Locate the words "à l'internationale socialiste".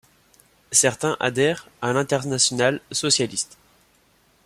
1.83-3.59